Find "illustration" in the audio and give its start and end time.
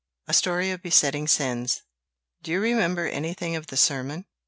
1.83-1.85